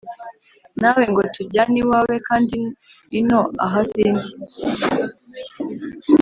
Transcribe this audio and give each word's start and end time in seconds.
nawe 0.81 1.03
ngo 1.11 1.21
tujyane 1.35 1.77
iwawe 1.81 2.15
kandi 2.27 2.57
ino 3.19 3.41
aha 3.65 3.81
sindi 3.91 4.29